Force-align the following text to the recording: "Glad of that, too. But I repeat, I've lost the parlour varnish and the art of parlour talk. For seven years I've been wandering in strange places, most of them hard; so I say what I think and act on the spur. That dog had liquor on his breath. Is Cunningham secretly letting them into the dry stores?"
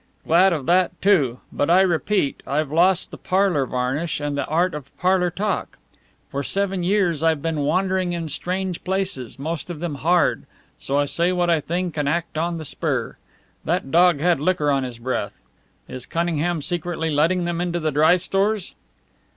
"Glad 0.25 0.51
of 0.51 0.65
that, 0.65 0.99
too. 0.99 1.41
But 1.53 1.69
I 1.69 1.81
repeat, 1.81 2.41
I've 2.47 2.71
lost 2.71 3.11
the 3.11 3.19
parlour 3.19 3.67
varnish 3.67 4.19
and 4.19 4.35
the 4.35 4.47
art 4.47 4.73
of 4.73 4.89
parlour 4.97 5.29
talk. 5.29 5.77
For 6.31 6.41
seven 6.41 6.81
years 6.81 7.21
I've 7.21 7.43
been 7.43 7.59
wandering 7.59 8.11
in 8.13 8.27
strange 8.27 8.83
places, 8.83 9.37
most 9.37 9.69
of 9.69 9.79
them 9.79 9.93
hard; 9.93 10.47
so 10.79 10.97
I 10.97 11.05
say 11.05 11.31
what 11.31 11.51
I 11.51 11.61
think 11.61 11.97
and 11.97 12.09
act 12.09 12.35
on 12.35 12.57
the 12.57 12.65
spur. 12.65 13.17
That 13.63 13.91
dog 13.91 14.21
had 14.21 14.39
liquor 14.39 14.71
on 14.71 14.81
his 14.83 14.97
breath. 14.97 15.39
Is 15.87 16.07
Cunningham 16.07 16.63
secretly 16.63 17.11
letting 17.11 17.45
them 17.45 17.61
into 17.61 17.79
the 17.79 17.91
dry 17.91 18.15
stores?" 18.15 18.73